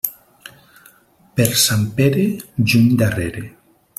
Per 1.35 1.47
Sant 1.65 1.85
Pere, 2.01 2.25
juny 2.73 2.91
darrere. 3.05 3.47